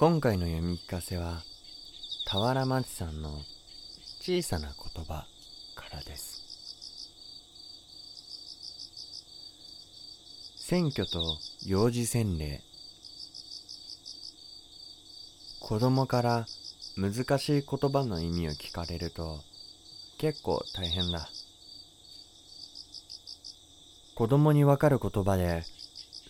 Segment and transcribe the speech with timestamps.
[0.00, 1.42] 今回の読み聞かせは
[2.26, 3.42] 俵町さんの
[4.22, 5.26] 小さな言葉
[5.74, 6.42] からです。
[10.56, 11.36] 選挙と
[11.66, 12.62] 幼児洗礼。
[15.60, 16.46] 子供から
[16.96, 19.40] 難しい言葉の意味を聞かれると
[20.16, 21.28] 結構大変だ。
[24.14, 25.62] 子供にわかる言葉で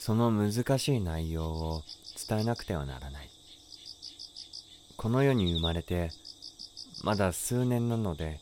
[0.01, 1.85] その難しい内容を
[2.29, 3.30] 伝えなくてはならない。
[5.01, 6.11] この世に生まれて
[7.05, 8.39] まだ数年なので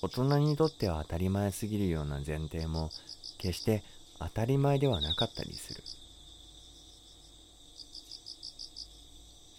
[0.00, 2.90] 大人にとっては当たり前すぎるような前提も
[3.36, 3.82] 決して
[4.20, 5.82] 当たり前ではなかったりする。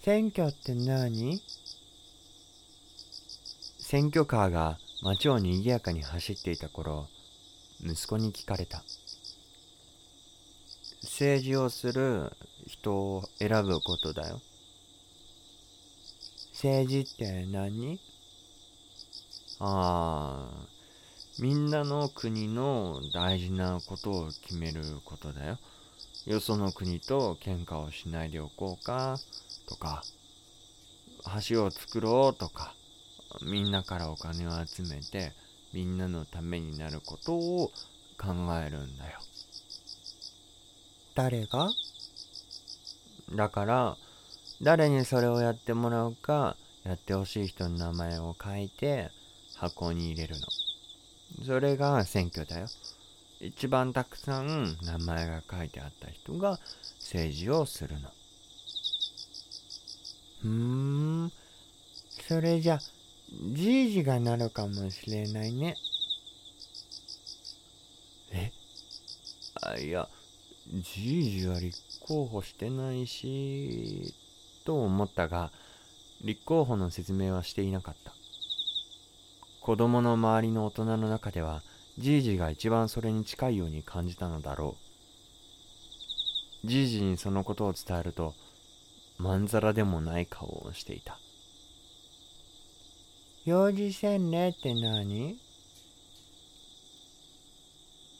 [0.02, 1.42] 選挙って何？
[3.78, 7.06] 選挙カーが街を賑やかに走っていた頃
[7.84, 8.82] 息子に聞かれた。
[11.02, 12.32] 政治をする
[12.66, 14.40] 人を選ぶことだよ。
[16.62, 17.98] 政治って何？
[19.60, 20.66] ああ
[21.38, 25.58] みんなの国の大事なことを決めることだよ。
[26.26, 29.16] よその国と喧嘩をしないでおこうか？
[29.66, 30.02] とか。
[31.48, 32.74] 橋を作ろうとか。
[33.50, 35.32] みんなからお金を集めて
[35.72, 37.70] みんなのためになることを
[38.18, 39.18] 考えるんだよ。
[41.14, 41.70] 誰が？
[43.34, 43.96] だから
[44.62, 49.10] 誰にそれをやってもらうかやってほしい人の名前を書いて
[49.56, 50.46] 箱に入れるの。
[51.46, 52.66] それが選挙だよ。
[53.40, 56.58] 一番たくさん名前が書いてあった人が
[56.98, 58.10] 政治をするの。
[60.42, 61.32] ふん。
[62.28, 62.78] それじゃ
[63.52, 65.76] じいじがなるかもしれないね。
[68.32, 68.52] え？
[69.62, 70.08] あいや
[70.70, 74.14] じいじは立候補してないし。
[74.64, 75.50] と思ったが
[76.22, 78.12] 立候補の説明はしていなかった。
[79.60, 81.62] 子供の周りの大人の中では
[81.98, 84.76] じいじが一番それに近いように感じたのだろ
[86.64, 86.66] う。
[86.66, 88.34] じいじにそのことを伝えると
[89.18, 91.18] まんざらでもない顔をしていた。
[93.44, 95.36] 幼児洗礼って何？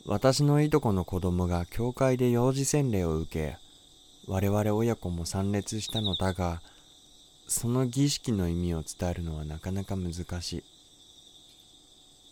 [0.07, 3.57] 私のいとこの子供が教会で幼児洗礼を受け
[4.27, 6.61] 我々親子も参列したのだが
[7.47, 10.65] その儀式の意味を伝えるのはなかなか難し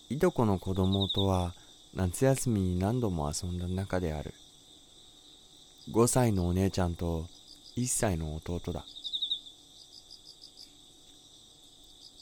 [0.09, 0.15] い。
[0.15, 1.55] いとこの子供とは
[1.95, 4.33] 夏休みに何度も遊んだ仲である。
[5.91, 7.27] 5歳のお姉ちゃんと
[7.77, 8.85] 1歳の弟だ。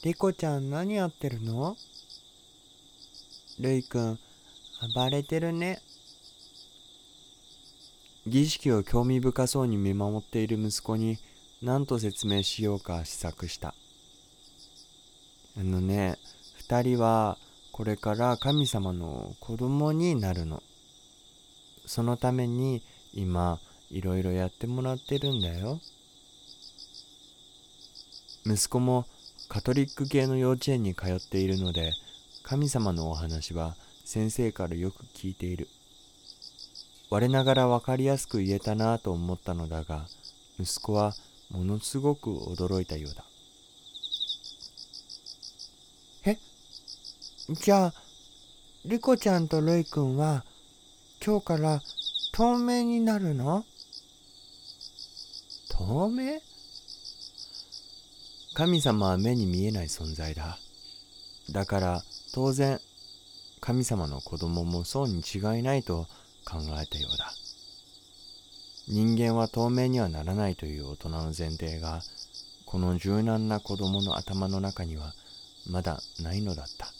[0.03, 1.75] リコちゃん何やってるの？
[3.59, 4.19] るいくん
[4.95, 5.81] 暴れてるね。
[8.27, 11.17] 儀式を興味深そうに見守っている息子に
[11.61, 13.73] 何と説明しようか試作した。
[15.57, 16.17] あのね
[16.67, 17.37] 2人は
[17.71, 20.61] これから神様の子供になるの。
[21.85, 22.81] そのために
[23.13, 25.79] 今いろいろやってもらってるんだよ。
[28.45, 29.05] 息子も
[29.47, 31.93] カトリック系の幼稚園に通っているので
[32.43, 35.69] 神様のお話は先生からよく聞いている。
[37.09, 40.05] 我ながら分かりやすく言えたなと思ったのだが
[40.59, 41.13] 息子は
[41.49, 43.23] ものすごく驚いたようだ。
[46.25, 46.37] え？
[47.53, 47.93] じゃあ
[48.85, 50.43] リコちゃんとルイくんは
[51.25, 51.81] 今日から
[52.33, 53.63] 透明になるの？
[55.69, 56.41] 透明？
[58.53, 60.57] 神様は目に見えない存在だ。
[61.51, 62.03] だから
[62.33, 62.81] 当然
[63.61, 66.07] 神様の子供もそうに違いないと
[66.47, 67.33] 考えたようだ。
[68.87, 72.01] 人間は透明にはならないという大人の前提が
[72.65, 75.13] この柔軟な子供の頭の中には
[75.69, 76.96] まだないのだった。